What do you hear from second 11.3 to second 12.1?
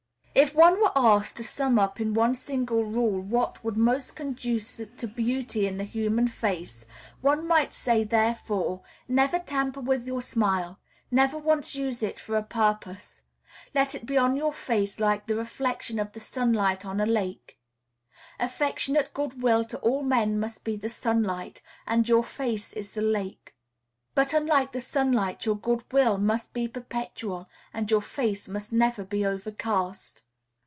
once use